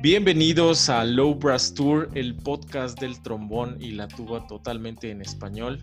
[0.00, 5.80] Bienvenidos a Low Brass Tour, el podcast del trombón y la tuba totalmente en español.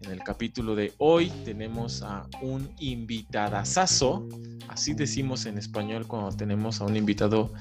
[0.00, 4.26] En el capítulo de hoy tenemos a un invitadazazo,
[4.68, 7.52] así decimos en español cuando tenemos a un invitado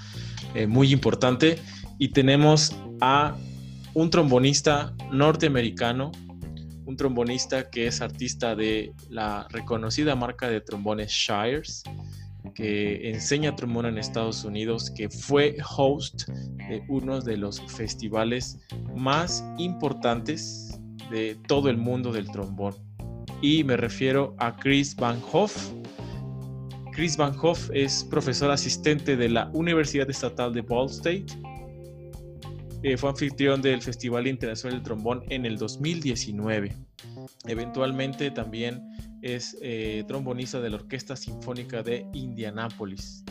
[0.56, 1.60] eh, muy importante,
[2.00, 3.38] y tenemos a
[3.94, 6.12] un trombonista norteamericano,
[6.92, 11.84] un trombonista que es artista de la reconocida marca de trombones Shires
[12.54, 18.60] que enseña trombón en Estados Unidos, que fue host de uno de los festivales
[18.96, 22.76] más importantes de todo el mundo del trombón.
[23.42, 25.72] Y me refiero a Chris Van Hoff.
[26.92, 31.28] Chris Van Hoff es profesor asistente de la Universidad Estatal de Ball State.
[32.84, 36.76] Eh, fue anfitrión del Festival Internacional del Trombón en el 2019.
[37.46, 38.82] Eventualmente también
[39.22, 43.24] es eh, trombonista de la Orquesta Sinfónica de Indianápolis.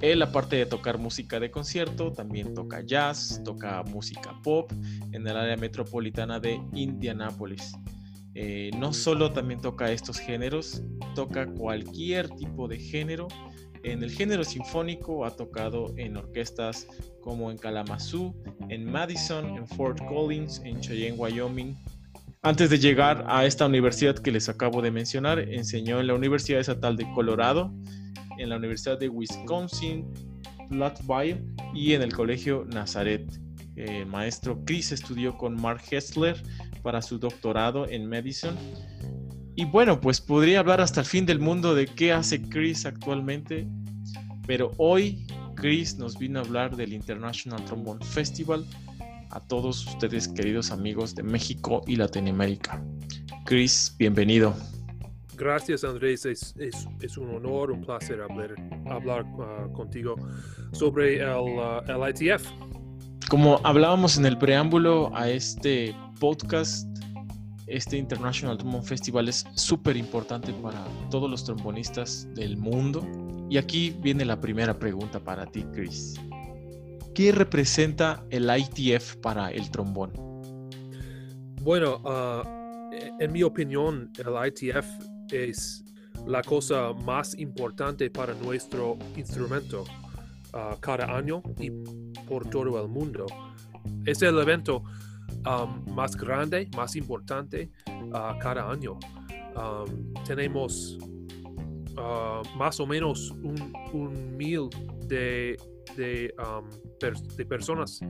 [0.00, 4.70] Él, aparte de tocar música de concierto, también toca jazz, toca música pop
[5.10, 7.72] en el área metropolitana de Indianápolis.
[8.34, 10.82] Eh, no solo también toca estos géneros,
[11.14, 13.28] toca cualquier tipo de género.
[13.84, 16.86] En el género sinfónico ha tocado en orquestas
[17.20, 18.34] como en Kalamazoo,
[18.68, 21.76] en Madison, en Fort Collins, en Cheyenne, Wyoming,
[22.46, 26.60] antes de llegar a esta universidad que les acabo de mencionar, enseñó en la Universidad
[26.60, 27.72] Estatal de Colorado,
[28.36, 30.12] en la Universidad de Wisconsin,
[30.68, 33.26] Platteville y en el Colegio Nazaret.
[33.76, 36.36] El maestro Chris estudió con Mark Hessler
[36.82, 38.52] para su doctorado en Medicine.
[39.56, 43.68] Y bueno, pues podría hablar hasta el fin del mundo de qué hace Chris actualmente,
[44.48, 48.66] pero hoy Chris nos vino a hablar del International Trombone Festival,
[49.30, 52.84] a todos ustedes, queridos amigos de México y Latinoamérica.
[53.44, 54.56] Chris, bienvenido.
[55.36, 58.54] Gracias Andrés, es, un honor, un placer hablar,
[58.90, 60.16] hablar uh, contigo
[60.72, 62.44] sobre el, uh, el, ITF.
[63.28, 66.88] Como hablábamos en el preámbulo a este podcast,
[67.66, 73.06] este International Trombone Festival es súper importante para todos los trombonistas del mundo.
[73.48, 76.14] Y aquí viene la primera pregunta para ti, Chris.
[77.14, 80.12] ¿Qué representa el ITF para el trombón?
[81.62, 82.42] Bueno, ah,
[83.18, 84.86] en mi opinión, el ITF
[85.30, 85.84] es
[86.26, 89.84] la cosa más importante para nuestro instrumento
[90.52, 91.70] ah, cada año y
[92.28, 93.26] por todo el mundo.
[94.04, 94.82] Es el evento
[95.94, 97.70] más grande, más importante
[98.12, 98.98] ah, cada año.
[100.26, 100.98] tenemos
[102.56, 103.30] más o menos
[103.92, 104.68] un mil
[105.06, 105.56] de
[105.96, 108.00] de, um, personas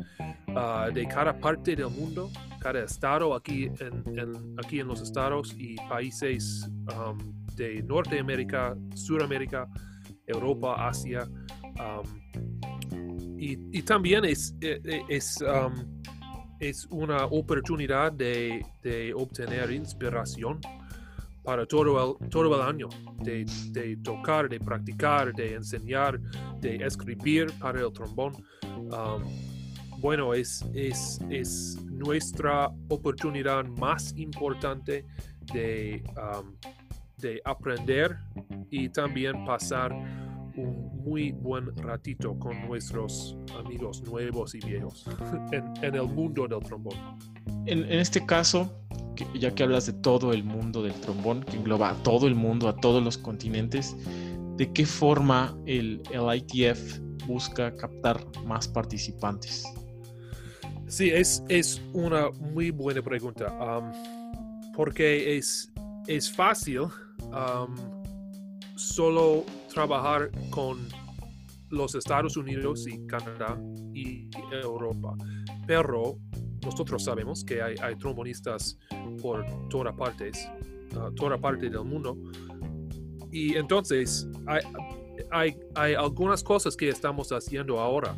[0.48, 2.30] uh, de cada parte del mundo,
[2.60, 7.18] cada estado aquí en, aquí en los estados y países um,
[7.56, 9.68] de Norteamérica, Suramérica,
[10.26, 11.28] Europa, Asia.
[11.78, 12.24] Um,
[13.36, 15.20] y, también es, e, e,
[16.68, 20.60] es una oportunidad de, de obtener inspiración
[21.42, 22.88] para todo el, todo el año,
[23.22, 26.18] de, de, tocar, de practicar, de enseñar,
[26.60, 28.32] de escribir para el trombón.
[28.64, 29.22] Um,
[30.00, 35.04] bueno, es, es, es, nuestra oportunidad más importante
[35.52, 36.54] de, um,
[37.18, 38.16] de aprender
[38.70, 39.92] y también pasar
[40.56, 45.04] un muy buen ratito con nuestros amigos nuevos y viejos
[45.52, 46.96] en, en el mundo del trombón.
[47.66, 48.70] En, en este caso,
[49.38, 52.68] ya que hablas de todo el mundo del trombón, que engloba a todo el mundo,
[52.68, 53.96] a todos los continentes,
[54.56, 59.64] ¿de qué forma el, el ITF busca captar más participantes?
[60.86, 65.72] Sí, es, es una muy buena pregunta, um, porque es,
[66.06, 67.74] es fácil um,
[68.76, 69.44] solo
[69.74, 70.78] trabajar con
[71.70, 73.60] los Estados Unidos y Canadá
[73.92, 75.16] y Europa,
[75.66, 76.16] pero
[76.64, 78.78] nosotros sabemos que hay, trombonistas
[79.20, 80.48] por todas partes,
[80.96, 82.16] uh, toda parte del mundo.
[83.30, 84.28] Y entonces
[85.30, 88.16] hay, hay, algunas cosas que estamos haciendo ahora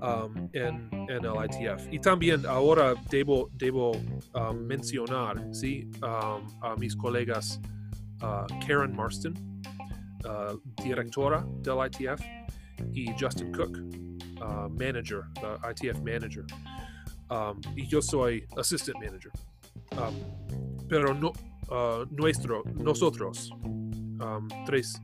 [0.00, 1.92] um, en, el ITF.
[1.92, 5.90] Y también ahora debo, debo um, mencionar ¿sí?
[6.02, 7.60] Um, a mis colegas
[8.22, 9.34] uh, Karen Marston,
[10.24, 12.20] uh, directora del ITF,
[12.92, 13.78] y Justin Cook,
[14.40, 15.24] uh, manager,
[15.70, 16.44] ITF manager.
[17.30, 19.30] Um, y yo soy assistant manager.
[19.92, 20.14] Um,
[20.88, 25.00] pero uh, nuestro, nosotros, um, tres,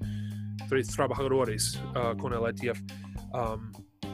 [0.69, 1.81] tres trabajadores
[2.19, 2.81] con el ITF,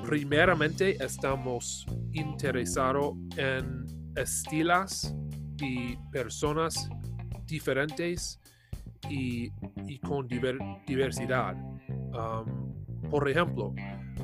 [0.05, 3.87] primeramente estamos interesados en
[4.17, 5.15] estilos
[5.61, 6.89] y personas
[7.47, 8.41] diferentes
[9.09, 9.51] y,
[10.01, 11.57] con diversidad.
[11.89, 12.77] Um,
[13.11, 13.75] por ejemplo,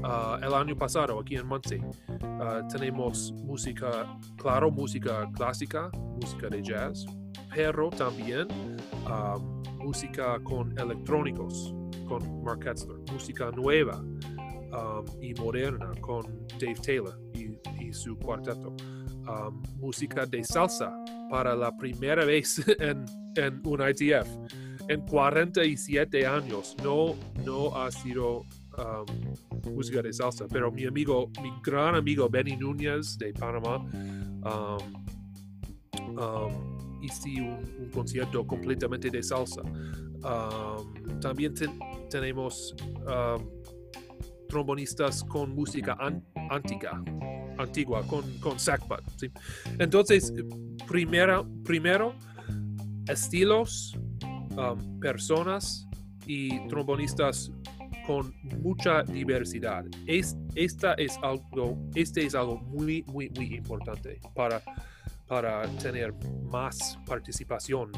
[0.03, 5.91] uh, el año pasado aquí en Muncie uh, tenemos música, claro, música clásica,
[6.21, 7.07] música de jazz,
[7.55, 8.49] pero también
[9.07, 11.75] um, música con electrónicos,
[12.09, 16.23] con Mark Ketzler, música nueva um, y moderna con
[16.61, 17.53] Dave Taylor y,
[17.93, 18.75] su cuarteto,
[19.77, 20.91] música de salsa
[21.29, 23.05] para la primera vez en,
[23.37, 24.27] en un ITF
[24.89, 27.15] en 47 años no,
[27.45, 28.41] no ha sido
[28.79, 34.79] um, música de salsa, pero mi amigo, mi gran amigo Benny Núñez de Panamá, um,
[36.19, 39.63] um, hizo un, concierto completamente de salsa.
[41.21, 41.55] también
[42.09, 42.75] tenemos
[44.49, 45.97] trombonistas con música
[46.51, 47.03] antigua,
[47.59, 48.57] antigua con, con
[49.79, 50.33] Entonces,
[50.87, 52.15] primero, primero,
[53.09, 53.99] estilos
[54.57, 55.89] Um, personas
[56.27, 57.51] y trombonistas
[58.07, 59.85] con mucha diversidad.
[60.07, 64.61] Es, esta es algo, este es algo muy, muy, muy importante para,
[65.27, 66.13] para tener
[66.51, 67.93] más participación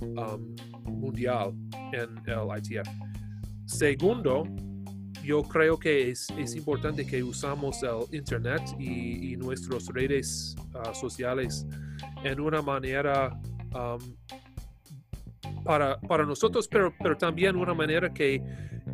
[0.00, 1.54] um, mundial
[1.92, 2.88] en el ITF.
[3.66, 4.44] Segundo,
[5.22, 11.66] yo creo que es, es importante que usamos el Internet y, nuestras redes uh, sociales
[12.24, 13.40] en una manera
[13.74, 14.00] um,
[15.64, 18.42] para, para nosotros, pero, pero también una manera que,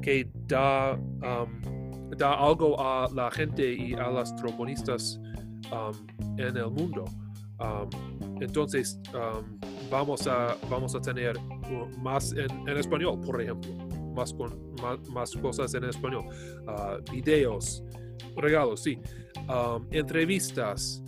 [0.03, 5.21] que da, um, da algo a la gente y a las trombonistas
[5.73, 7.05] um, en el mundo.
[7.61, 9.01] Um, entonces,
[9.91, 11.37] vamos, a, vamos a tener
[11.99, 13.73] más en, español, por ejemplo,
[14.15, 14.75] más, con,
[15.13, 16.25] más, cosas en español,
[16.69, 17.83] uh, videos,
[18.37, 19.01] regalos, sí,
[19.91, 21.03] entrevistas,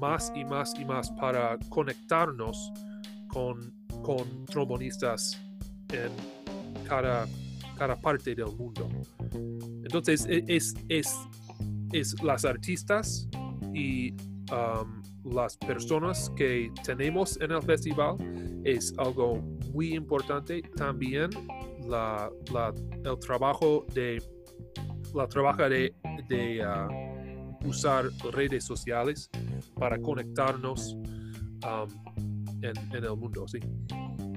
[0.00, 2.72] más y más y más para conectarnos
[3.36, 5.38] con con trombonistas
[5.92, 6.10] en
[6.88, 7.26] cada,
[7.76, 8.88] cada parte del mundo.
[9.82, 11.12] Entonces, e, es, es,
[11.92, 13.28] es las artistas
[13.74, 14.12] y
[14.52, 18.16] um, las personas que tenemos en el festival
[18.64, 19.42] es algo
[19.72, 20.62] muy importante.
[20.76, 21.30] También
[21.88, 22.30] la,
[23.04, 24.22] el trabajo de
[25.14, 25.92] la trabaja de,
[26.28, 29.28] de uh, usar redes sociales
[29.74, 30.94] para conectarnos
[31.64, 32.05] um,
[32.66, 33.58] en, el mundo, sí.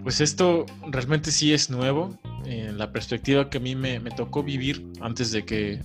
[0.03, 2.17] Pues esto realmente sí es nuevo.
[2.45, 5.81] En la perspectiva que a mí me, tocó vivir antes de que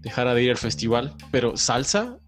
[0.00, 1.14] dejara de ir al festival.
[1.30, 2.18] Pero salsa,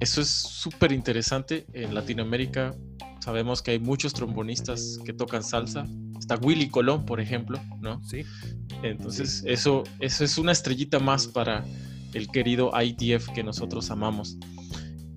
[0.00, 1.66] eso es súper interesante.
[1.72, 2.74] En Latinoamérica
[3.20, 5.84] sabemos que hay muchos trombonistas que tocan salsa.
[6.18, 8.02] Está Willy Colón, por ejemplo, ¿no?
[8.02, 8.24] Sí.
[8.82, 11.64] Entonces, Eso, eso es una estrellita más para
[12.14, 14.38] el querido ITF que nosotros amamos.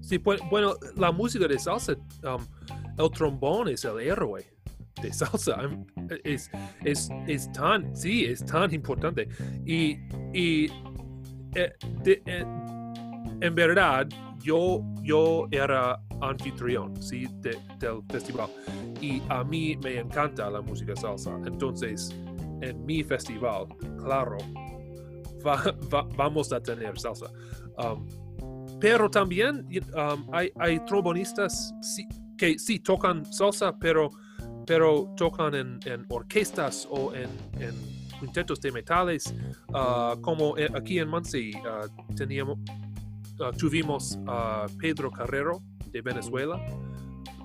[0.01, 1.93] Sí, pues, bueno, la música de salsa
[2.23, 2.45] um,
[2.97, 4.45] el trombón es el héroe
[5.01, 5.57] de salsa.
[6.23, 6.49] Es,
[6.83, 9.27] es, es tan, sí, es tan importante.
[9.65, 9.97] Y,
[10.33, 10.71] y
[11.55, 11.73] eh,
[12.05, 12.45] eh,
[13.41, 14.07] en verdad,
[14.39, 17.27] yo, yo era anfitrión ¿sí?
[17.41, 18.49] del festival
[19.01, 21.35] y a mí me encanta la música salsa.
[21.45, 22.15] Entonces,
[22.61, 23.65] en mi festival,
[23.97, 24.37] claro,
[26.15, 27.31] vamos a tener salsa.
[27.77, 28.07] Um,
[28.79, 32.07] pero también um, hay, hay trombonistas, sí,
[32.41, 34.09] que sí tocan salsa, pero,
[34.65, 37.29] pero tocan en, orquestas o en,
[38.19, 39.31] quintetos de metales,
[39.75, 41.85] ah, como eh, aquí en Muncie ah,
[42.15, 42.57] teníamos,
[43.39, 45.61] ah, tuvimos a Pedro Carrero
[45.91, 46.59] de Venezuela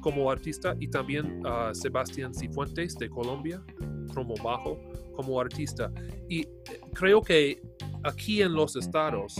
[0.00, 3.62] como artista y también a Sebastián Cifuentes de Colombia,
[4.14, 4.80] como bajo,
[5.14, 5.92] como artista.
[6.26, 6.48] Y eh,
[6.94, 7.60] creo que
[8.02, 9.36] aquí en los estados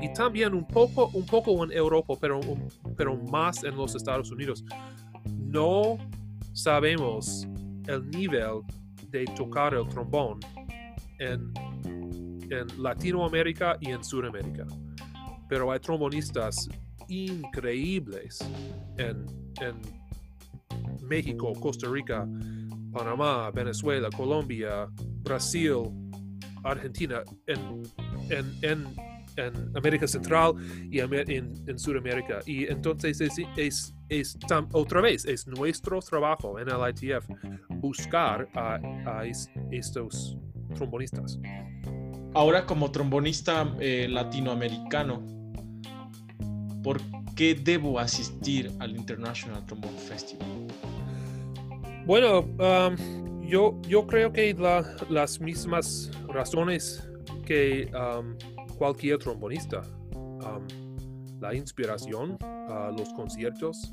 [0.00, 2.40] y también un poco, un poco en Europa, pero,
[2.96, 4.64] pero más en los Estados Unidos.
[5.36, 5.98] No
[6.52, 7.46] sabemos
[7.86, 8.62] el nivel
[9.08, 10.40] de tocar el trombón
[11.18, 11.52] en,
[12.50, 14.66] en Latinoamérica y en Sudamérica.
[15.48, 16.68] Pero hay trombonistas
[17.08, 18.38] increíbles
[18.98, 19.26] en,
[19.60, 19.74] en
[21.08, 22.26] México, Costa Rica,
[22.92, 24.88] Panamá, Venezuela, Colombia,
[25.22, 25.90] Brasil,
[26.62, 27.82] Argentina, en,
[28.62, 28.84] en,
[29.46, 30.54] en América Central
[30.90, 32.40] y en, en Sudamérica.
[32.46, 34.38] Y entonces es, es, es
[34.72, 37.28] otra vez, es nuestro trabajo en el ITF
[37.80, 38.74] buscar a,
[39.06, 39.24] a
[39.70, 40.36] estos
[40.74, 41.38] trombonistas.
[42.34, 45.20] Ahora como trombonista eh, latinoamericano,
[46.82, 47.00] ¿por
[47.34, 50.48] qué debo asistir al International Trombone Festival?
[52.06, 54.54] Bueno, um, yo, yo creo que
[55.08, 57.08] las mismas razones
[57.44, 58.36] que um,
[58.80, 59.82] cualquier trombonista.
[61.38, 62.38] la inspiración,
[62.96, 63.92] los conciertos,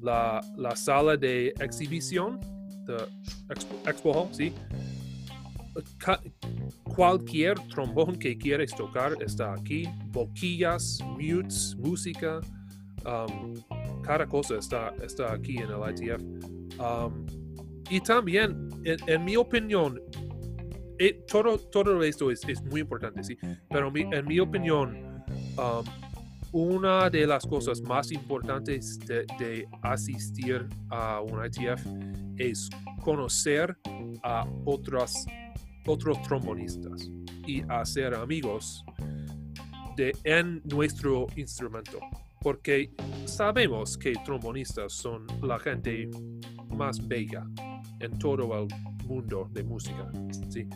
[0.00, 0.40] la,
[0.74, 2.40] sala de exhibición
[2.86, 2.96] the
[3.86, 4.52] Expo, Hall, ¿sí?
[6.84, 9.88] cualquier trombón que quieres tocar está aquí.
[10.06, 12.40] Boquillas, mutes, música,
[13.04, 13.54] um,
[14.02, 16.22] cada cosa está, está aquí en el ITF.
[17.90, 20.00] Y también, en, mi opinión,
[20.98, 23.36] eh, todo, todo esto es, es, muy importante, ¿sí?
[23.68, 25.24] Pero en mi opinión,
[25.58, 25.84] um,
[26.52, 31.84] una de las cosas más importantes de, asistir a un ITF
[32.38, 32.70] es
[33.02, 33.76] conocer
[34.22, 35.26] a otras,
[35.84, 37.10] otros trombonistas
[37.44, 38.84] y hacer amigos
[39.96, 41.98] de, en nuestro instrumento.
[42.40, 42.92] Porque
[43.24, 46.08] sabemos que trombonistas son la gente
[46.68, 47.44] más bella
[48.04, 48.68] en todo el
[49.06, 50.10] mundo de música.
[50.48, 50.68] ¿sí?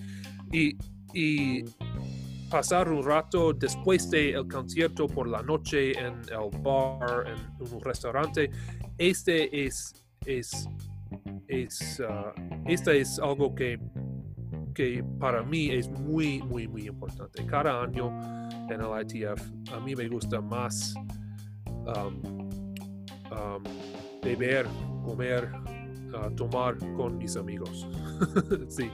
[0.52, 0.76] Y,
[1.14, 1.64] y
[2.50, 8.50] pasar un rato después del concierto por la noche en el bar, en un restaurante,
[8.96, 9.92] este es,
[10.24, 10.68] es,
[11.46, 13.78] es, uh, es algo que,
[14.74, 17.44] que para mí es muy, muy, muy importante.
[17.46, 18.08] Cada año
[18.70, 20.94] en el ITF a mí me gusta más
[21.68, 22.48] um,
[23.30, 23.62] um,
[24.22, 24.66] beber,
[25.04, 25.50] comer,
[26.14, 27.86] uh, tomar con mis amigos.
[28.68, 28.90] sí.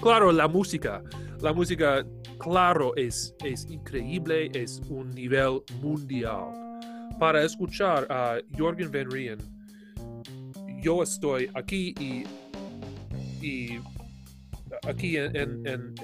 [0.00, 1.02] Claro, la música.
[1.40, 2.04] La música
[2.38, 6.52] claro, es, es increíble, es un nivel mundial.
[7.18, 9.38] Para escuchar a Jorgen Van Rien,
[10.82, 12.24] yo estoy aquí y,
[13.44, 13.78] y
[14.88, 15.94] aquí en, en,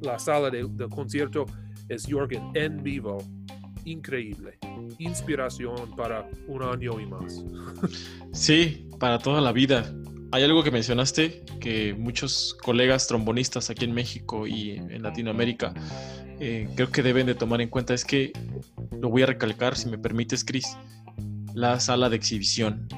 [0.00, 1.46] la sala del concierto
[1.88, 3.18] es Jorgen en vivo.
[3.84, 4.58] Increíble.
[4.98, 7.44] Inspiración para un año y más.
[8.32, 9.84] Sí, para toda la vida
[10.32, 15.72] hay algo que mencionaste que muchos colegas trombonistas aquí en México y en Latinoamérica
[16.40, 18.32] eh, creo que deben de tomar en cuenta es que,
[19.00, 20.76] lo voy a recalcar si me permites, Chris,
[21.54, 22.88] la sala de exhibición.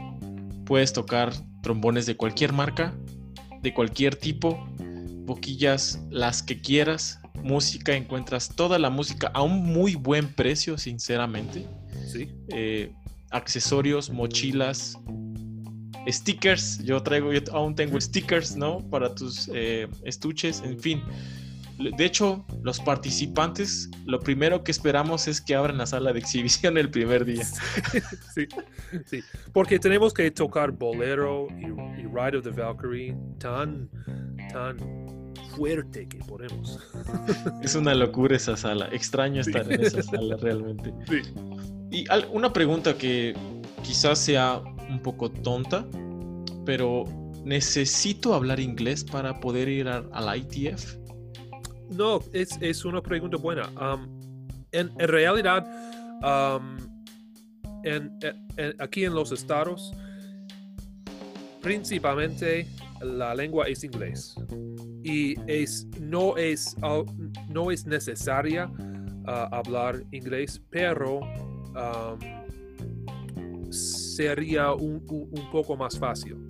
[0.64, 2.94] Puedes tocar trombones de cualquier marca,
[3.62, 4.66] de cualquier tipo,
[5.24, 11.66] boquillas, las que quieras, música, encuentras toda la música a un muy buen precio, sinceramente.
[12.12, 12.28] Sí.
[12.48, 12.92] Eh,
[13.30, 14.98] accesorios, mochilas,
[16.08, 18.78] stickers, yo traigo, yo aún tengo stickers, ¿no?
[18.90, 21.02] Para tus eh, estuches, en fin.
[21.78, 26.78] De hecho, los participantes, lo primero que esperamos es que abran la sala de exhibición
[26.78, 27.44] el primer día.
[28.34, 28.46] Sí,
[29.06, 29.20] sí.
[29.52, 31.66] porque tenemos que tocar Bolero y,
[32.06, 33.90] Ride of the Valkyrie tan,
[34.52, 35.05] tan
[35.56, 36.78] fuerte que podemos.
[37.62, 40.92] Es una locura esa sala, extraño estar en esa sala realmente.
[41.08, 41.22] Sí.
[41.90, 43.34] Y una pregunta que
[43.82, 45.86] quizás sea un poco tonta,
[46.64, 47.04] pero
[47.44, 50.96] ¿necesito hablar inglés para poder ir al ITF?
[51.90, 53.68] No, es, es, una pregunta buena.
[53.80, 54.08] Um,
[54.72, 55.64] en, en, realidad,
[56.22, 56.76] um,
[57.84, 58.18] en,
[58.80, 59.92] aquí en los estados,
[61.62, 62.66] principalmente
[63.00, 64.36] la lengua es inglés
[65.02, 66.76] y es, no, es,
[67.48, 71.20] no es necesaria uh, hablar inglés, pero
[73.70, 75.04] sería un,
[75.52, 76.46] poco más fácil.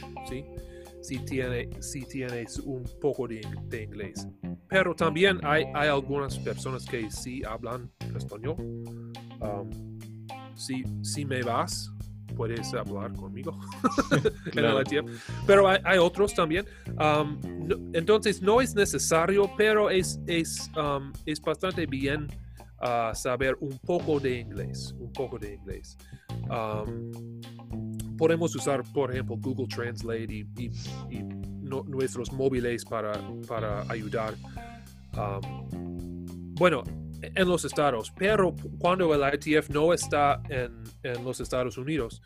[1.03, 3.41] Si, tiene, si tienes un poco de,
[3.83, 4.27] inglés.
[4.69, 8.57] Pero también hay, hay, algunas personas que sí hablan español.
[9.41, 9.71] Um,
[10.57, 11.93] si, me vas,
[12.37, 13.59] puedes hablar conmigo
[15.47, 16.67] Pero hay, otros también.
[16.99, 17.39] Um,
[17.93, 22.29] entonces no es necesario, pero es, es, um, es bastante bien
[22.81, 25.97] uh, saber un poco de inglés, un poco de inglés
[28.17, 30.71] podemos usar, por ejemplo, Google Translate y,
[31.63, 33.13] nuestros móviles para,
[33.49, 34.35] para ayudar.
[36.55, 36.85] bueno,
[37.23, 40.83] en los estados, pero cuando el ITF no está en,
[41.25, 42.23] los Estados Unidos,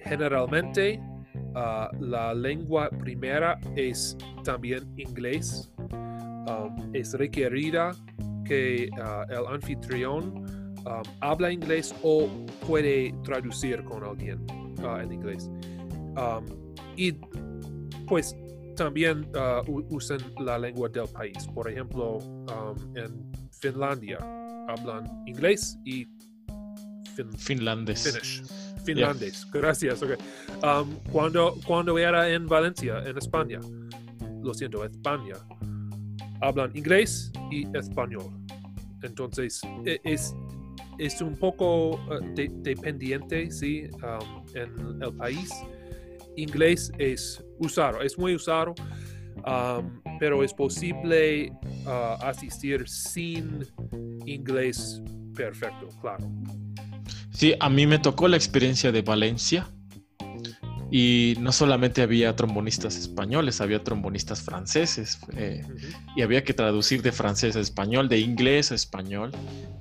[0.00, 1.00] generalmente
[1.54, 5.72] ah, la lengua primera es también inglés.
[6.92, 7.92] es requerida
[8.44, 12.28] que ah, el anfitrión Um, habla inglés o
[12.64, 14.46] puede traducir con alguien
[14.84, 15.50] uh, en inglés.
[16.16, 16.44] Um,
[16.96, 17.12] y
[18.06, 18.36] pues
[18.76, 21.48] también uh, usan la lengua del país.
[21.52, 23.25] Por ejemplo, um, en
[23.60, 24.18] Finlandia
[24.68, 26.06] hablan inglés y
[27.36, 28.18] finlandés.
[28.84, 30.00] Finlandés, gracias.
[31.10, 33.60] cuando, cuando era en Valencia, en España,
[34.42, 35.34] lo siento, España,
[36.40, 38.30] hablan inglés y español.
[39.02, 40.34] Entonces, e, es,
[40.98, 42.00] es un poco
[42.36, 45.50] eh, dependiente, sí, um, en el país.
[46.36, 48.74] Inglés es usado, es muy usado,
[49.46, 51.52] um, pero es posible
[51.86, 53.64] uh, asistir sin
[54.24, 55.02] inglés
[55.34, 56.28] perfecto, claro.
[57.30, 59.68] Sí, a mí me tocó la experiencia de Valencia.
[60.88, 65.18] Y no solamente había trombonistas españoles, había trombonistas franceses.
[65.36, 65.62] eh,
[66.14, 69.32] y había que traducir de francés a español, de inglés a español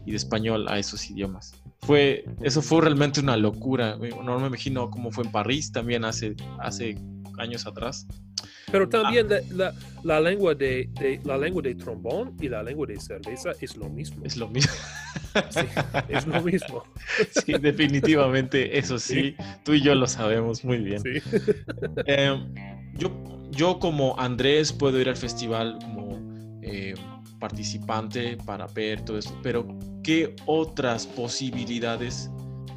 [0.05, 1.53] y de español a esos idiomas.
[1.81, 3.97] Fue, eso fue realmente una locura.
[3.97, 6.97] No me imagino cómo fue en París también hace, hace
[7.39, 8.07] años atrás.
[8.71, 9.73] Pero también la, la-
[10.03, 13.89] la lengua de, de- la lengua de trombón y la lengua de cerveza es lo
[13.89, 14.23] mismo.
[14.25, 14.73] Es lo mismo.
[15.49, 15.65] Sí,
[16.09, 16.83] es lo mismo.
[17.45, 21.01] Sí, definitivamente, eso sí, tú y yo lo sabemos muy bien.
[21.01, 21.21] Sí.
[22.05, 22.37] Eh,
[22.97, 23.11] yo,
[23.51, 26.19] yo como Andrés puedo ir al festival como
[26.61, 26.95] eh,
[27.39, 29.67] participante para ver todo esto, pero
[30.03, 32.29] ¿qué otras posibilidades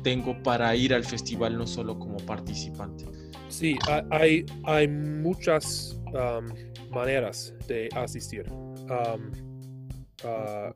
[0.02, 3.04] tengo para ir al festival no solo como participante?
[3.48, 6.00] Sí, ha- hay, hay muchas
[6.90, 8.44] maneras de asistir.
[10.24, 10.72] Ah,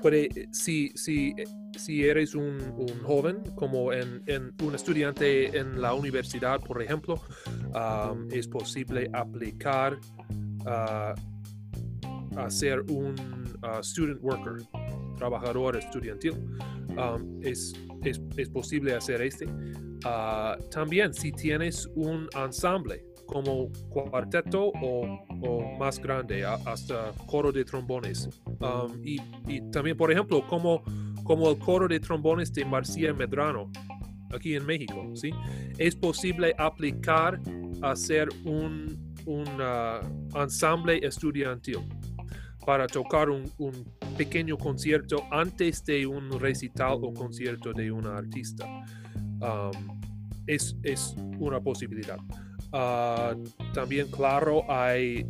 [0.00, 1.34] puede, si, si,
[1.76, 2.58] si eres un,
[3.02, 4.22] joven, como en,
[4.62, 7.20] un estudiante en la universidad, por ejemplo,
[8.30, 9.98] es posible aplicar
[10.66, 11.14] ah,
[12.36, 13.14] a ser un
[13.62, 14.62] ah, student worker,
[15.16, 16.34] trabajador estudiantil.
[17.42, 19.46] Es, es, es posible hacer este.
[20.04, 27.52] Ah, también si tienes un ensamble como cuarteto o, o más grande, a- hasta coro
[27.52, 28.28] de trombones.
[28.60, 30.82] Um, y, y también, por ejemplo, como,
[31.24, 33.70] como el coro de trombones de Marcia Medrano,
[34.34, 35.30] aquí en México, ¿sí?
[35.78, 37.40] Es posible aplicar
[37.82, 40.00] a hacer un, un ah,
[40.34, 41.78] ensamble estudiantil
[42.66, 43.72] para tocar un, un
[44.24, 48.66] pequeño concierto antes de un recital o concierto de un artista.
[49.40, 49.98] Um,
[50.46, 52.18] es, es una posibilidad.
[52.70, 53.34] Ah,
[53.72, 55.26] también, claro, hay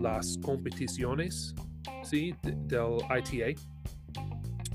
[0.00, 1.54] las competiciones
[2.04, 2.34] ¿sí?
[2.42, 3.60] de- del ITA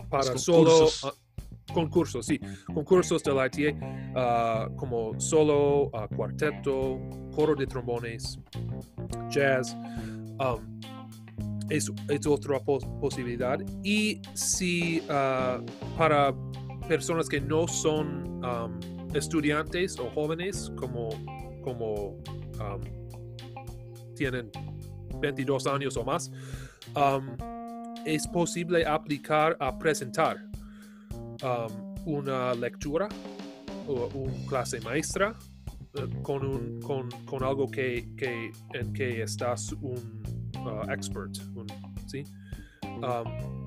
[0.08, 1.04] para Los solo concursos.
[1.06, 2.40] ah, concursos, sí,
[2.74, 3.76] concursos del ITA
[4.16, 7.00] ah, como solo, cuarteto,
[7.36, 8.40] coro de trombones,
[9.32, 9.76] jazz.
[10.40, 10.80] um,
[11.70, 11.92] es,
[12.28, 13.60] otra pos- posibilidad.
[13.84, 15.60] Y si ah,
[15.98, 16.34] para
[16.88, 18.42] personas que no son
[19.14, 21.10] estudiantes o jóvenes, como,
[21.64, 22.18] como
[24.16, 24.52] tienen
[25.20, 26.32] 22 años o más,
[28.06, 30.38] es posible aplicar a presentar
[32.06, 33.10] una lectura
[33.88, 35.36] o una clase maestra
[35.94, 40.24] eh, con, un, con, con algo que, que, en que estás un
[40.68, 41.68] uh, expert, un-
[42.08, 42.24] ¿sí?
[42.84, 43.58] Um,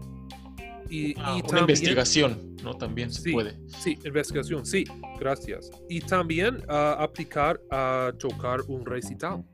[0.89, 2.75] y, Ah, y una también- investigación, ¿no?
[2.75, 3.33] También se Sí.
[3.33, 3.57] puede.
[3.69, 4.85] Sí, investigación, sí,
[5.21, 5.71] gracias.
[5.89, 9.45] Y también ah, aplicar a tocar un recital.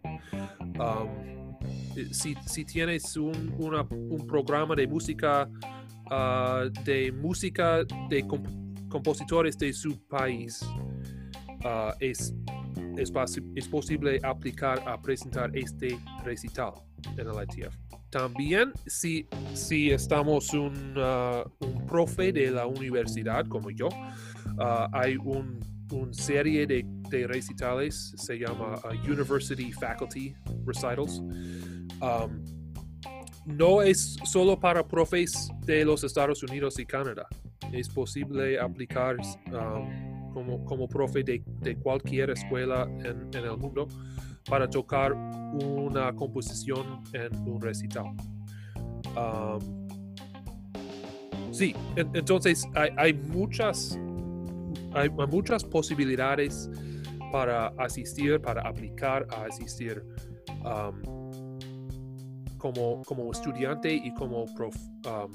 [0.78, 1.56] Um,
[1.96, 5.48] eh, si, si tienes un, una- un programa de música,
[6.10, 7.78] ah, de música
[8.08, 10.64] de comp- compositores de su país,
[11.64, 12.34] ah, es,
[12.96, 13.12] es,
[13.54, 16.72] es posible aplicar a presentar este recital
[17.16, 17.76] en el ITF.
[18.10, 23.88] También si, si estamos un, ah, un profe de la universidad como yo,
[24.58, 25.60] ah, hay un,
[25.92, 31.20] un serie de, de recitales, se llama ah, University Faculty Recitals.
[32.00, 32.44] Um,
[33.44, 37.26] no es solo para profes de los Estados Unidos y Canadá.
[37.72, 39.16] Es posible aplicar
[39.52, 41.42] um, como, como profe de,
[41.82, 43.86] cualquier escuela en el mundo
[44.48, 48.06] para tocar una composición en un recital.
[49.16, 49.60] Um,
[51.52, 53.98] sí, en- entonces hay, hay muchas
[54.94, 56.70] hay, hay muchas posibilidades
[57.32, 60.02] para asistir, para aplicar a asistir
[60.64, 61.02] um,
[62.56, 64.74] como, como estudiante y como prof,
[65.06, 65.30] um,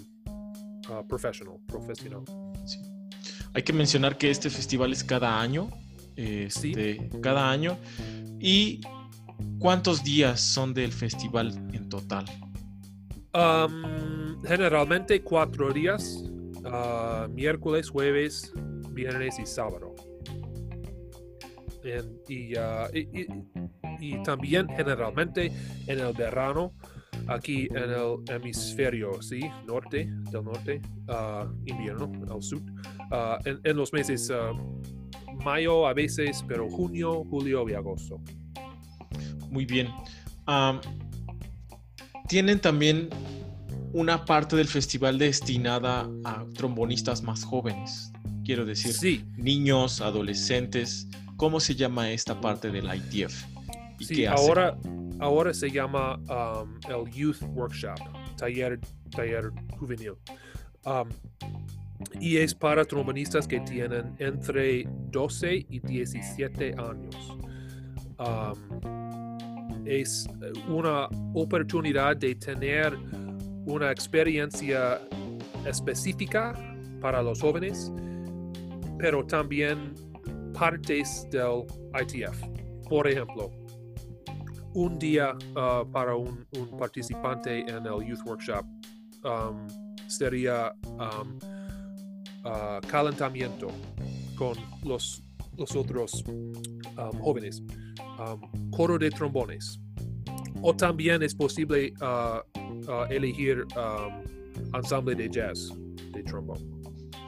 [0.89, 2.23] uh, professional, profesional.
[2.65, 2.79] Sí.
[3.53, 5.69] Hay que mencionar que este festival es cada año.
[6.15, 7.77] Este, Cada año.
[8.39, 8.81] ¿Y
[9.59, 12.25] cuántos días son del festival en total?
[13.33, 16.23] Um, generalmente cuatro días,
[16.65, 18.51] uh, miércoles, jueves,
[18.91, 19.95] viernes y sábado.
[21.83, 22.53] En- y,
[24.23, 25.51] también generalmente
[25.87, 26.73] en el verano,
[27.27, 32.61] aquí en el hemisferio sí, norte, del norte, uh, invierno, al sur,
[33.45, 34.31] en, en los meses
[35.43, 38.21] mayo a veces, pero junio, julio y agosto.
[39.51, 39.89] Muy bien.
[42.27, 43.09] Tienen también
[43.93, 48.11] una parte del festival destinada a trombonistas más jóvenes.
[48.45, 51.07] Quiero decir, Sí, niños, adolescentes.
[51.35, 53.45] ¿Cómo se llama esta parte del ITF?
[53.99, 54.41] ¿Y Sí, qué hace?
[54.47, 54.77] ahora,
[55.19, 57.97] ahora se llama um, el Youth Workshop,
[58.37, 58.79] taller,
[59.11, 60.13] taller juvenil.
[60.85, 61.09] Um,
[62.19, 67.37] y es para trombonistas que tienen entre 12 y 17 años.
[69.85, 70.27] Es
[70.67, 72.97] una oportunidad de tener
[73.65, 74.99] una experiencia
[75.65, 76.53] específica
[76.99, 77.91] para los jóvenes,
[78.97, 79.93] pero también
[80.53, 81.63] partes del
[81.99, 82.43] ITF.
[82.89, 83.51] Por ejemplo,
[84.73, 86.45] un día uh, para un,
[86.77, 88.65] participante en el Youth Workshop
[89.23, 89.67] um,
[90.07, 91.27] sería uh,
[92.87, 93.67] calentamiento
[94.35, 95.23] con los,
[95.57, 97.61] los otros um, jóvenes,
[98.71, 99.79] coro de trombones.
[100.61, 102.41] O también es posible uh,
[103.09, 103.65] elegir
[104.73, 105.71] ensamble de jazz
[106.11, 106.61] de trombone.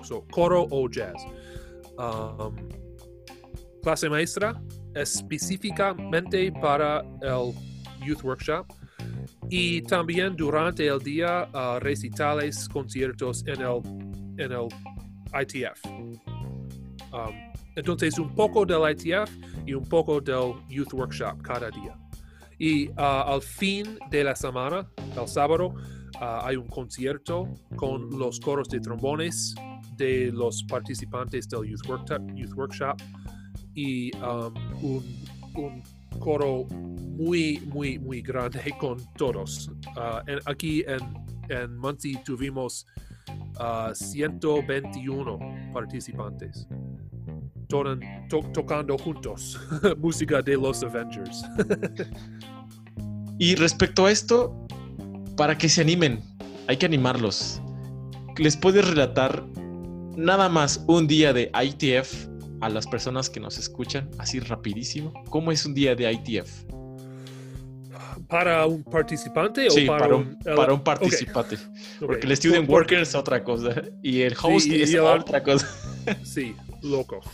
[0.03, 1.25] So, coro o jazz.
[3.81, 4.61] clase maestra
[4.95, 7.53] específicamente para el
[8.05, 8.65] Youth Workshop
[9.49, 13.81] y también durante el día uh, recitales, conciertos en el,
[14.37, 14.67] en el
[15.33, 15.85] ITF.
[17.11, 19.31] Um, entonces, un poco del ITF
[19.65, 21.97] y un poco del Youth Workshop cada día.
[22.59, 24.87] Y uh, al fin de la semana,
[25.19, 25.73] el sábado,
[26.21, 29.55] uh, hay un concierto con los coros de trombones
[29.97, 32.97] de los participantes del Youth, Workshop
[33.75, 34.53] y um,
[35.55, 35.83] un,
[36.19, 39.69] coro muy, muy, muy grande con todos.
[39.97, 40.99] Uh, aquí en,
[41.49, 42.85] en Muncie tuvimos
[43.93, 45.71] 121 uh,
[48.53, 49.59] tocando juntos
[49.97, 51.43] música de los Avengers.
[53.39, 54.55] y respecto a esto,
[55.35, 56.21] para que se animen,
[56.67, 57.61] hay que animarlos.
[58.37, 59.45] ¿Les puedes relatar
[60.15, 62.27] nada más un día de ITF
[62.61, 66.82] a las personas que nos escuchan, así rapidísimo, ¿cómo es un día de ITF?
[68.27, 71.57] ¿Para un participante o para, un, para un participante?
[71.99, 75.67] Porque el student worker es otra cosa y el host es otra cosa.
[76.23, 77.21] sí, loco.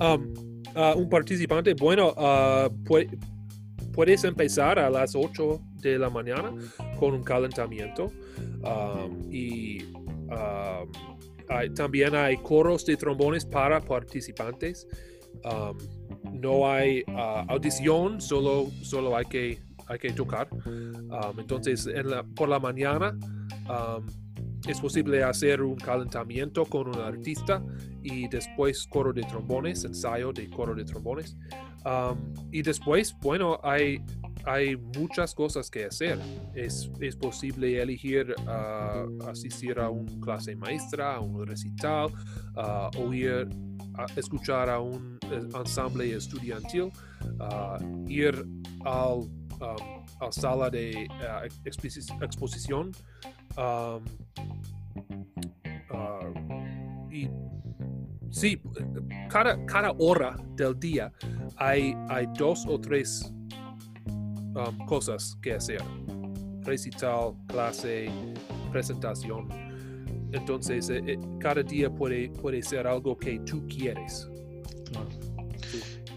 [0.00, 0.34] Um,
[0.76, 2.68] uh, un participante, bueno, uh,
[3.92, 6.52] puedes empezar a las 8 de la mañana
[6.98, 8.12] con un calentamiento
[8.62, 14.86] um, y um, también hay coros de trombones para participantes.
[15.44, 15.76] Um,
[16.40, 20.48] no hay uh, audición, solo, solo hay, que, hay que tocar.
[20.52, 21.88] Um, entonces,
[22.34, 23.16] por la mañana
[23.68, 24.06] um,
[24.66, 27.62] es posible hacer un calentamiento con un artista
[28.02, 31.36] y después coro de trombones, ensayo de coro de trombones.
[32.52, 34.02] y después, bueno, hay
[34.48, 36.18] hay muchas cosas que hacer.
[36.54, 36.88] Es,
[37.20, 42.12] posible elegir uh, asistir a una clase maestra, a un recital,
[42.56, 43.48] uh, oír,
[44.16, 46.90] escuchar a un ensamble estudiantil,
[47.40, 48.46] uh, ir
[48.84, 49.28] al,
[49.60, 51.08] um, a sala de
[51.64, 52.92] exposición.
[53.56, 54.04] Um,
[57.10, 57.28] y
[58.30, 58.60] sí,
[59.28, 61.12] cada, cada hora del día
[61.56, 63.32] hay, hay dos o tres
[64.58, 65.80] Um, cosas que hacer.
[66.62, 68.10] Recital, clase,
[68.72, 69.48] presentación.
[70.32, 74.28] Entonces, eh, eh, cada día puede, puede ser algo que tú quieres.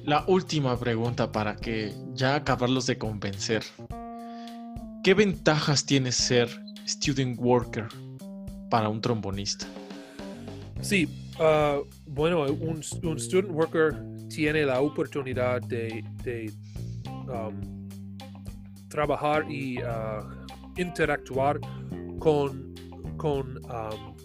[0.03, 3.63] La última pregunta para que ya acabarlos de convencer.
[5.03, 6.49] ¿Qué ventajas tiene ser
[6.87, 7.87] student worker
[8.69, 9.67] para un trombonista?
[10.81, 11.07] Sí,
[11.39, 13.95] uh, bueno, un, student worker
[14.29, 16.03] tiene la oportunidad de,
[17.05, 17.89] um,
[18.89, 20.23] trabajar y uh,
[20.77, 21.59] interactuar
[22.19, 22.73] con,
[23.17, 24.15] con um,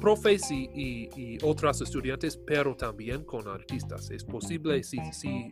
[0.00, 4.10] profes y, otras estudiantes, pero también con artistas.
[4.10, 5.50] Es posible si, si,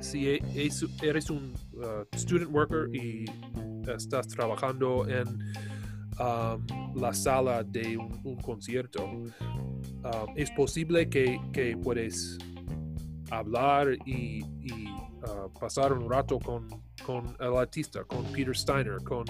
[0.00, 0.70] si e,
[1.02, 3.24] eres un uh, student worker y
[3.90, 5.26] estás trabajando en
[6.20, 9.30] um, la sala de un, concierto, um,
[10.36, 12.38] es posible que, puedes
[13.30, 16.68] hablar y, uh, pasar un rato con
[17.40, 19.24] el artista, con Peter Steiner, con,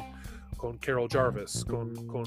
[0.58, 2.24] con Carol Jarvis, con, con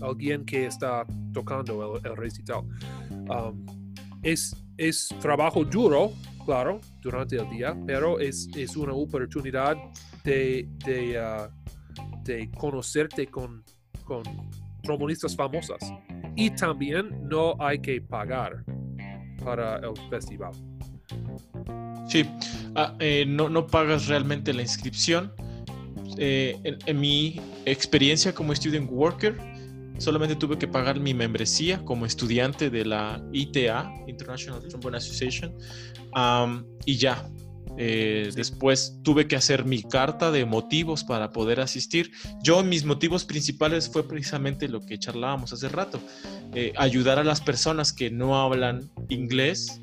[0.00, 2.62] alguien que está tocando el, recital.
[3.10, 3.66] Um,
[4.22, 6.12] es, es trabajo duro,
[6.44, 9.76] claro, durante el día, pero es, es una oportunidad
[10.22, 11.50] de, de, uh,
[12.22, 13.64] de conocerte con,
[14.04, 14.22] con
[14.82, 15.80] trombonistas famosas.
[16.36, 18.64] Y también no hay que pagar
[19.44, 20.52] para el festival.
[22.06, 22.28] Sí,
[22.74, 25.32] ah, eh, no, no, pagas realmente la inscripción.
[26.18, 29.38] Eh, en, mi experiencia como student worker,
[29.98, 35.54] solamente tuve que pagar mi membresía como estudiante de la ITA, International Trombone Association,
[36.84, 37.24] y ya.
[37.78, 42.12] Eh, después tuve que hacer mi carta de motivos para poder asistir.
[42.42, 45.98] Yo, mis motivos principales fue precisamente lo que charlábamos hace rato,
[46.54, 49.80] eh, ayudar a las personas que no hablan inglés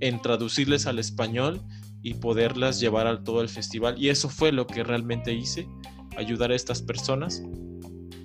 [0.00, 1.60] en traducirles al español
[2.02, 3.96] y poderlas llevar a todo el festival.
[3.98, 5.68] Y eso fue lo que realmente hice,
[6.16, 7.42] ayudar a estas personas.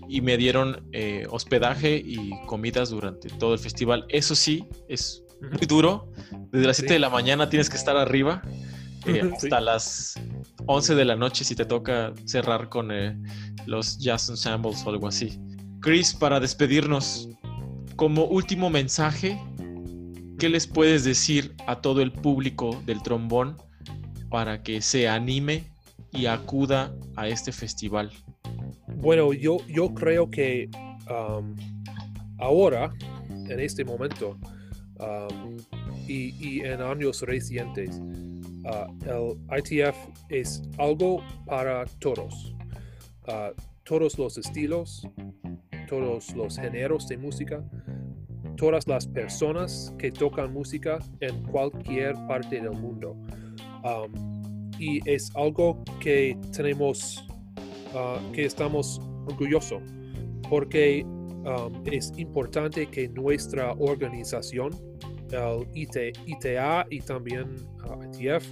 [0.10, 4.06] Y me dieron eh, hospedaje y comidas durante todo el festival.
[4.10, 6.12] Eso sí, es muy duro.
[6.52, 8.42] Desde las 7 de la mañana tienes que estar arriba
[9.06, 10.20] eh, hasta las
[10.66, 13.18] 11 de la noche si te toca cerrar con eh,
[13.66, 15.40] los Jazz Ensembles o algo así.
[15.82, 17.30] Chris, para despedirnos,
[17.96, 19.40] como último mensaje,
[20.40, 23.58] ¿qué les puedes decir a todo el público del trombón
[24.30, 25.64] para que se anime
[26.12, 28.12] y acuda a este festival?
[28.98, 30.70] Bueno, yo, yo creo que
[31.10, 31.56] um,
[32.40, 32.94] ahora,
[33.30, 34.38] en este momento,
[35.00, 35.58] um,
[36.08, 39.96] y, en años recientes, uh, el ITF
[40.30, 42.56] es algo para todos.
[43.28, 45.08] Uh, todos los estilos,
[45.88, 47.64] todos los géneros de música,
[48.58, 53.16] todas las personas que tocan música en cualquier parte del mundo.
[53.88, 57.26] Um, y es algo que tenemos,
[57.94, 59.82] uh, que estamos orgullosos,
[60.50, 64.72] porque um, es importante que nuestra organización,
[65.32, 68.46] el ITA y también uh, ITF,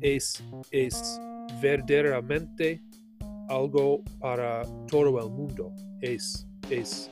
[0.00, 1.20] es, es
[1.60, 2.82] verdaderamente
[3.48, 5.72] algo para todo el mundo.
[6.00, 7.10] Es, es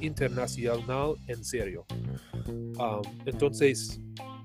[0.00, 1.86] internacional en serio.
[2.48, 4.00] Um, entonces,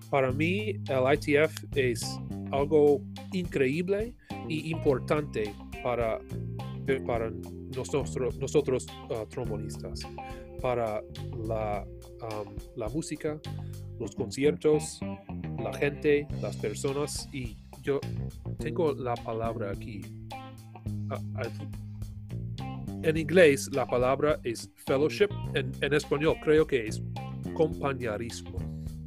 [0.10, 2.20] para mí el ITF es
[2.52, 3.02] algo
[3.34, 4.14] increíble
[4.48, 6.20] y importante para,
[7.06, 7.32] para
[7.76, 10.02] nosotros, nosotros uh, trombonistas,
[10.62, 11.02] para
[11.48, 11.86] la,
[12.76, 13.40] la música,
[14.00, 15.00] los conciertos,
[15.62, 17.30] la gente, las personas.
[17.32, 18.00] Y yo
[18.58, 20.02] tengo la palabra aquí.
[21.10, 21.50] Ah, ah,
[23.02, 27.02] en inglés la palabra es fellowship, en, en español creo que es
[27.54, 28.58] compañerismo.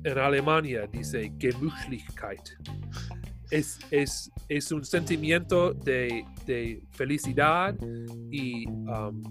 [0.04, 2.56] En Alemania dice Gemütlichkeit.
[3.52, 7.76] Es, es, es un sentimiento de, de felicidad
[8.30, 9.22] y um,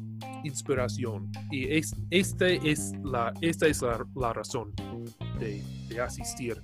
[0.44, 1.32] inspiración.
[1.50, 4.74] Y es, este es la, esta es la, razón
[5.40, 5.62] de,
[6.00, 6.62] asistir.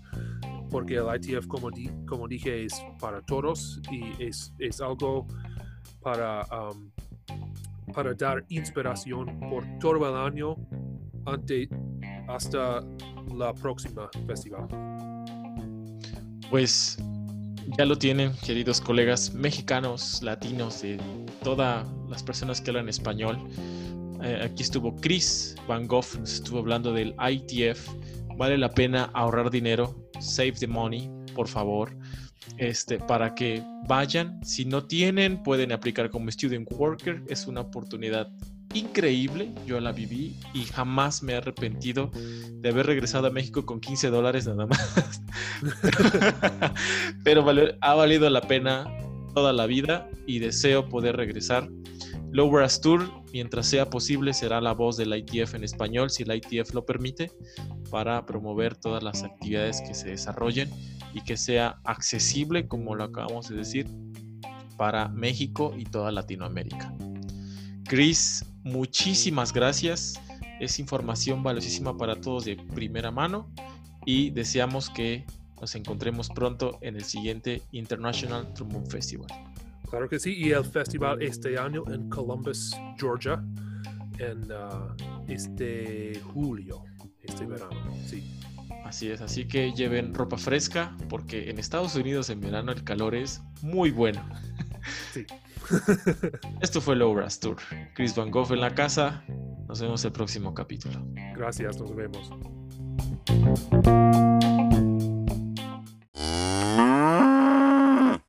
[0.70, 1.70] Porque el ITF, como,
[2.06, 5.26] como dije, es para todos y es, es algo
[6.02, 6.92] para, um,
[7.94, 10.56] para dar inspiración por todo el año
[11.26, 11.68] ante,
[12.28, 12.82] hasta
[13.36, 14.68] la próxima festival.
[16.50, 16.98] Pues
[17.78, 21.00] ya lo tienen, queridos colegas mexicanos, latinos, de
[21.44, 23.38] todas las personas que hablan español.
[24.24, 27.90] Eh, aquí estuvo Chris Van Gogh, estuvo hablando del ITF.
[28.38, 31.96] Vale la pena ahorrar dinero, save the money, por favor,
[32.58, 34.44] este, para que vayan.
[34.44, 37.24] Si no tienen, pueden aplicar como student worker.
[37.28, 38.32] Es una oportunidad
[38.74, 43.80] increíble, yo la viví y jamás me he arrepentido de haber regresado a México con
[43.80, 45.22] 15 dólares nada más.
[47.24, 47.46] Pero
[47.82, 48.86] ha valido la pena
[49.34, 51.70] toda la vida y deseo poder regresar.
[52.32, 56.74] Lowbrass Tour, mientras sea posible, será la voz del ITF en español, si el ITF
[56.74, 57.32] lo permite,
[57.90, 60.70] para promover todas las actividades que se desarrollen
[61.14, 63.88] y que sea accesible, como lo acabamos de decir,
[64.78, 66.94] para México y toda Latinoamérica.
[67.88, 70.20] Chris, muchísimas gracias.
[70.60, 73.50] Es información valiosísima para todos de primera mano
[74.06, 75.26] y deseamos que
[75.62, 79.28] nos encontremos pronto en el siguiente International Trombone Festival.
[79.90, 83.42] Claro que sí, y el festival este año en Columbus, Georgia,
[84.20, 84.94] en uh,
[85.30, 86.84] este julio,
[87.24, 88.38] este verano, sí.
[88.84, 93.16] Así es, así que lleven ropa fresca porque en Estados Unidos en verano el calor
[93.16, 94.22] es muy bueno.
[95.14, 95.26] Sí.
[96.62, 97.58] Esto fue Low Brass Tour.
[97.94, 99.24] Chris Van Gogh en la casa.
[99.68, 101.06] Nos vemos el próximo capítulo.
[101.36, 102.32] Gracias, nos vemos.